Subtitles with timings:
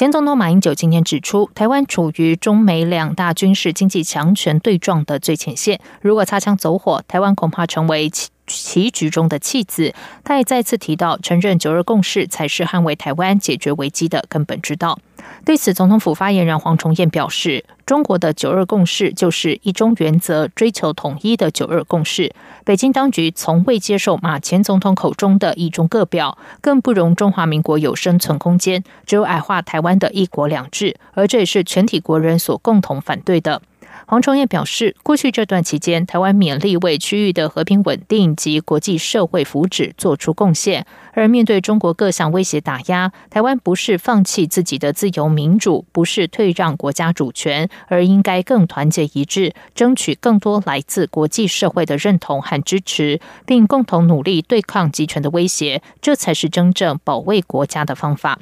[0.00, 9.92] 前总统马英九今天指出，台湾处于中美两大军事经济强权对撞的最前线，如果擦枪走火，台湾恐怕成为棋棋局中的弃子。
[10.24, 14.98] 他也再次提到，承认九二共识才是捍卫台湾、解决危机的根本之道。
[15.44, 22.32] 对此，总统府发言人黄崇彦表示：“中国的九二共识就是一中原则、追求统一的九二共识。
[22.64, 28.84] 北京当局从未接受马前总统口中的一中各表，更不容中华民国有生存空间。
[29.06, 33.62] 只有矮化台湾的一国两制，而这也是全体国人所共同反对的。”
[34.06, 40.84] 黄崇彦表示，过去这段期间，台湾勉力为区域的和平稳定及国际社会福祉做出贡献。
[41.12, 55.82] 而面对中国各项威胁打压，台湾不是放弃自己的自由民主，不是退让国家主权，而应该更团结一致，争取更多来自国际社会的认同和支持，并共同努力对抗集权的威胁。
[56.00, 58.38] 这才是真正保卫国家的方法。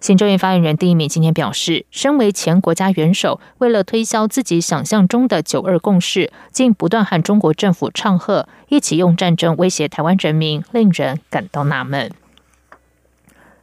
[0.00, 12.10] 行政院发言人丁一敏今天表示，身为前国家元首，为了推销自己想象中的九二共识，竟不断和中国政府唱和，一起用战争威胁台湾人民，令人感到纳闷。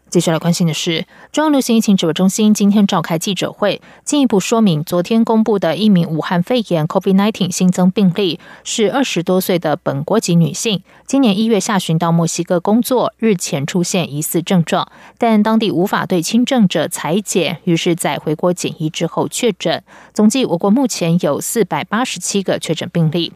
[0.10, 19.84] 接下来关心的是，中央流行疫情指挥中心今天召开记者会，进一步说明昨天公布的一名武汉肺炎 （COVID-19） 新增病例是二十多岁的本国籍女性，今年一月下旬到墨西哥工作，日前出现疑似症状，但当地无法对轻症者裁剪，于是，在回国检疫之后确诊。
[20.14, 23.34] 总计，我国目前有四百八十七个确诊病例。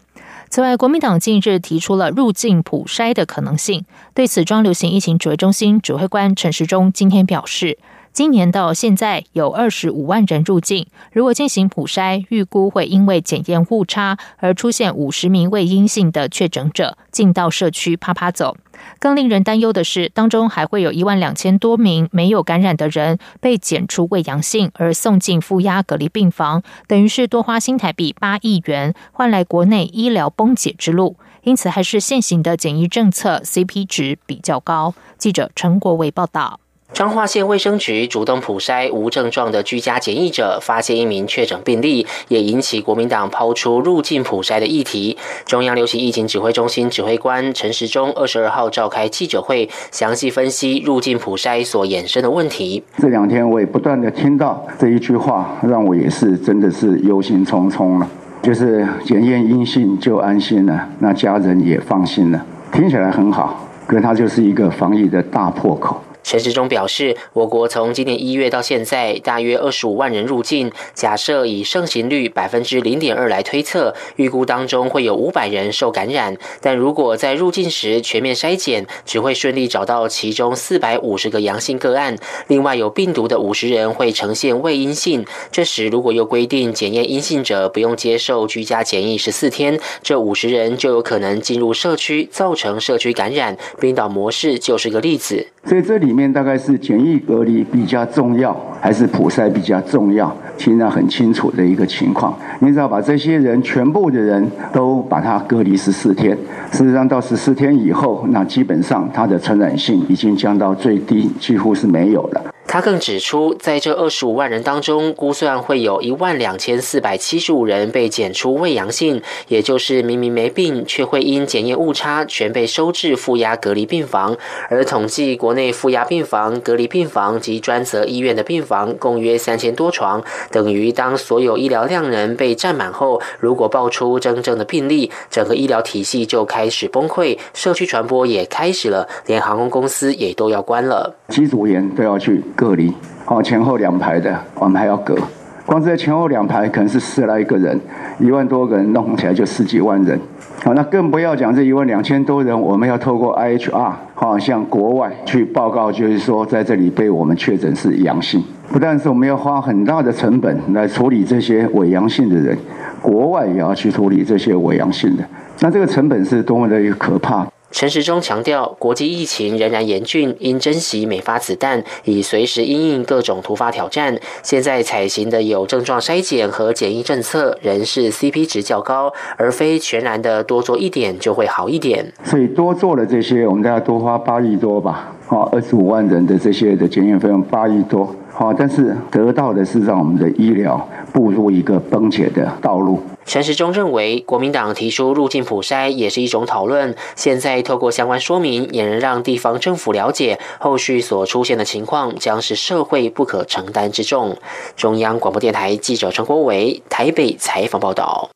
[0.52, 3.86] 此外，国民党近日提出了入境普筛的可能性。
[4.14, 7.78] 对此，中流行疫情指挥中心指挥官陈时中今天表示。
[8.14, 18.58] 今年到现在有二十五万人入境，如果进行普筛，预估会因为检验误差而出现五十名未阴性的确诊者进到社区啪啪走。
[19.00, 31.16] 更令人担忧的是，当中还会有一万两千多名没有感染的人被检出未阳性而送进负压隔离病房，等于是多花新台币八亿元换来国内医疗崩解之路。
[31.44, 34.94] 因此，还是现行的检疫政策 CP 值比较高。
[35.18, 36.61] 记者陈国伟报道。
[36.94, 45.18] 彰化县卫生局主动普筛无症状的居家检疫者，发现一名确诊病例，也引起国民党抛出入境普筛的议题。
[45.46, 52.84] 中央流行疫情指挥中心指挥官陈时中二十二号召开记者会，详细分析入境普筛所衍生的问题。
[52.98, 58.08] 这两天我也不断的听到这一句话，让我也是真的是忧心忡忡了。
[58.42, 62.46] 就是检验阴性就安心了，那家人也放心了。
[62.74, 66.04] 听起来很好，可它就是一个防疫的大破口。
[66.24, 70.72] 陈时中表示，我国从今年一月到现在，大约二十五万人入境。
[70.94, 76.38] 假设以盛行率百分之零点二来推测，预估当中会有五百人受感染。
[76.62, 82.16] 但如果在入境时全面筛检，只会顺利找到其中四百五十个阳性个案。
[82.48, 85.26] 另外有病毒的五十人会呈现未阴性。
[85.52, 93.58] 这时如果又规定检验阴性者不用接受居家检疫十四天，这五十人就有可能进入社区，造成社区感染。
[93.80, 95.48] 冰岛模式就是个例子。
[95.66, 100.30] 所以这里里面大概是简易隔离比较重要，还是普筛比较重要？
[100.58, 106.38] 现在很清楚的一个情况，你只要把这些人全部的人都把他隔离十四天，
[106.70, 112.51] 事实上到十四天以后，那基本上他的传染性已经降到最低，几乎是没有了。
[112.72, 124.38] 他更指出，在这二十五万人当中，估算会有一万两千四百七十五人被检出未阳性，也就是明明没病，却会因检验误差全被收治负压隔离病房。
[124.70, 142.42] 而统计国内负压病房、隔离病房及专责医院的病房共约三千多床，等于当所有医疗量人被占满后，如果爆出真正的病例，整个医疗体系就开始崩溃，社区传播也开始了，连航空公司也都要关了，机组员都要去。
[142.62, 142.94] 隔离，
[143.26, 145.18] 好前后两排的，我们还要隔。
[145.66, 147.80] 光是在前后两排，可能是十来个人，
[148.20, 150.20] 一万多个人弄起来就十几万人。
[150.64, 158.44] 好，那更不要讲这一万两千多人，我们要透过 IHR，好向国外去报告，就是说在这里被我们确诊是阳性。
[158.72, 162.56] 不但是我们要花很大的成本来处理这些伪阳性的人，
[163.02, 165.24] 国外也要去处理这些伪阳性的。
[165.62, 167.48] 那这个成本是多么的一个可怕。
[167.72, 174.20] 陈时中强调，国际疫情仍然严峻，应珍惜每发子弹，以随时应应各种突发挑战。
[174.44, 182.12] 现在采行的有症状筛检和检疫政策，仍是 CP 值较高，而非全然的多做一点就会好一点。
[182.26, 193.02] 所以多做了这些，我们大概多花八亿多吧，好，二十五万人的这些的检验费用八亿多，好，但是得到的是让我们的医疗步入一个崩解的道路。
[193.26, 196.96] 陈时中认为，国民党提出入境普筛也是一种讨论。
[197.16, 204.38] 现在透过相关说明，也能让地方政府了解后续所出现的情况将是社会不可承担之重。
[204.76, 208.30] 中央广播电台记者陈国伟台北采访报道。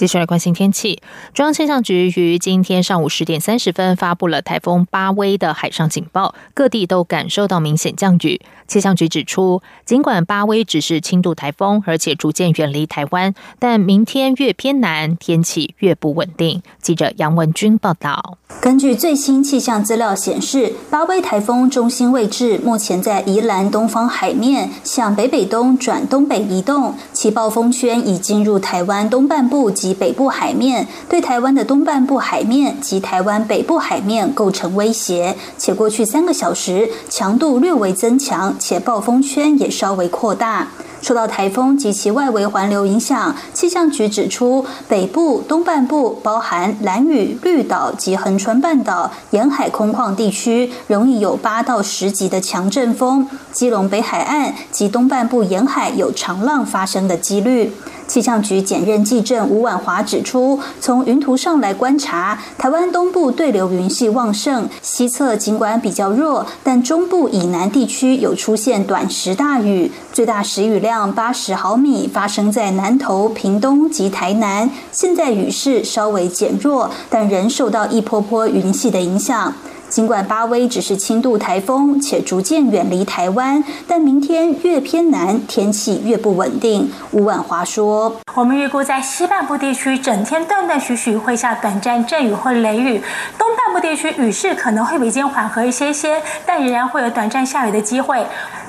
[0.00, 1.02] 继续来关心天气。
[1.34, 8.40] 中央气象局于今天上午十点三十分发布了台风巴威的海上警报，各地都感受到明显降雨。
[8.66, 16.62] 气象局指出，尽管巴威只是轻度台风，而且逐渐远离台湾，但明天越偏南，天气越不稳定。
[16.80, 18.38] 记者杨文君报道。
[18.62, 35.36] 根据最新气象资料显示，巴威台风中心位置目前在宜兰东方海面，向北北东转东北移动，其暴风圈已进入台湾东半部及北部海面，对台湾的东半部海面及台湾北部海面构成威胁。
[35.56, 40.68] 且过去三个小时强度略微增强，且暴风圈也稍微扩大。
[41.02, 57.72] 受到台风及其外围环流影响，气象局指出，北部、东半部包含蓝屿、绿岛及横穿半岛沿海空旷地区，容易有八到十级的强阵风；基隆北海岸及东半部沿海有长浪发生的几率。
[58.10, 74.68] 气象局检任记证吴婉华指出，从云图上来观察，台湾东部对流云系旺盛，西侧尽管比较弱，但中部以南地区有出现短时大雨，最大时雨量八十毫米，发生在南投、屏东及台南。
[74.90, 79.54] 现在雨势稍微减弱，但仍受到一波波云系的影响。
[79.90, 86.88] 尽管巴威只是轻度台风，且逐渐远离台湾，但明天越偏南，天气越不稳定。
[87.10, 93.00] 吴婉华说：“我们预估在西半部地区，整天断断续续会下短暂阵雨或雷雨；
[93.36, 98.24] 东半部地区雨势可能会比今天缓和一些些，但仍然会有短暂下雨的机会。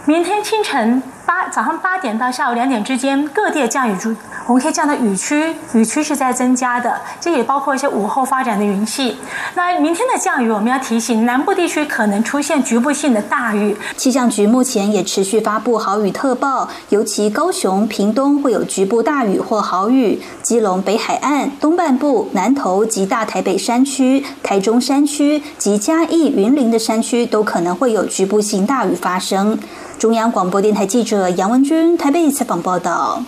[0.06, 4.14] 明天清晨。”八早上八点到下午两点之间，各地的降雨区，
[4.48, 9.18] 我们可以降到雨区，雨区是在增加的，这也包括一些午后发展的云系。
[9.56, 13.78] 那明天的降雨，我们要提醒南部地区可能出现局部性的大雨。
[13.96, 29.58] 气象局目前也持续发布豪雨特报，尤其高雄、屏东会有局部大雨或豪雨，基隆北海岸东半部、南投及大台北山区、台中山区及嘉义、云林的山区都可能会有局部性大雨发生。
[29.98, 33.24] 中央广播电台记者杨文君台北采访报道。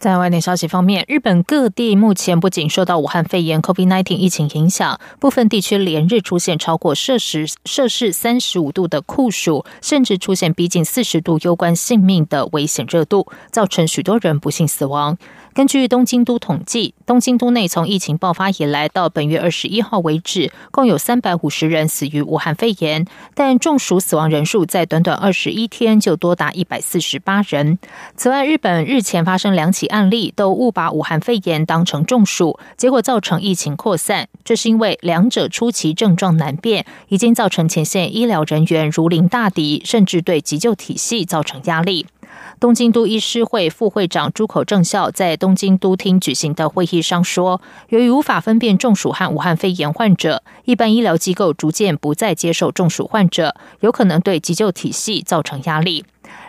[0.00, 15.18] 在外电消息方面，日本各地目前不仅受到武汉肺炎 （COVID-19） 疫情影响，部分地区连日出现超过摄氏摄氏三十五度的酷暑，甚至出现逼近四十度、攸关性命的危险热度，造成许多人不幸死亡。
[15.52, 23.04] 根据东京都统计，东京都内从疫情爆发以来到本月二十一号为止，共有三百五十人死于武汉肺炎，
[23.34, 27.78] 但中暑死亡人数在短短二十一天就多达一百四十八人。
[28.16, 34.28] 此外，日本日前发生两起案例，都误把武汉肺炎当成中暑，结果造成疫情扩散。
[34.44, 42.06] 这是因为两者初期症状难辨，已经造成前线医疗人员如临大敌，甚至对急救体系造成压力。
[42.58, 56.04] 东京都医师会副会长朱口正孝在东京都厅举行的会议上说，由于无法分辨中暑和武汉肺炎患者，一般医疗机构逐渐不再接受中暑患者，有可能对急救体系造成压力。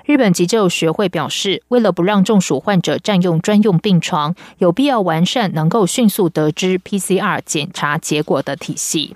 [0.06, 9.16] 日本急救学会表示，为了不让中暑患者占用专用病床，有必要完善能够迅速得知 PCR 检查结果的体系。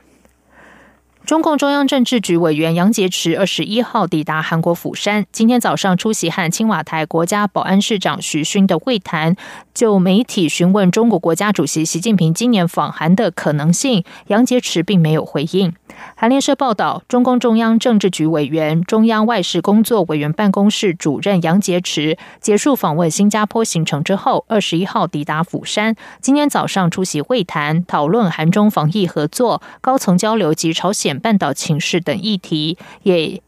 [1.26, 9.36] 中共中央政治局委员杨洁篪二十一号抵达韩国釜山，今天早上出席和青瓦台国家保安市长徐勋的会谈。
[9.74, 15.74] 就媒体询问中国国家主席习近平今年访韩的可能性，杨洁篪并没有回应。
[16.16, 33.42] 韩联社报道，中共中央政治局委员、中央外事工作委员办公室主任杨洁篪结束访问新加坡行程之后，二十一号抵达釜山，今天早上出席会谈，讨论韩中防疫合作、高层交流及朝鲜半岛情势等议题，也。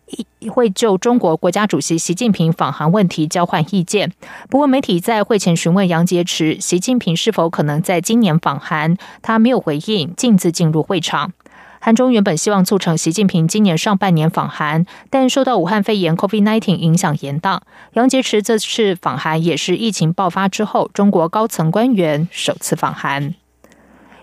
[0.49, 4.13] 会就中国国家主席习近平访韩问题交换意见。
[4.49, 11.33] 不过，媒体在会前询问杨洁篪，习近平是否可能在今年访韩，他没有回应，径自进入会场。
[11.81, 17.59] 韩中原本希望促成习近平今年上半年访韩，但受到武汉肺炎 （COVID-19） 影响延宕。
[17.93, 23.33] 杨洁篪这次访韩也是疫情爆发之后，中国高层官员首次访韩。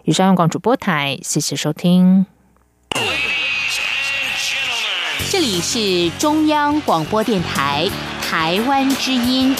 [0.05, 2.25] 以上，央广主播台，谢谢收听。
[5.31, 7.89] 这里是中央广播电台
[8.21, 9.55] 台湾之音。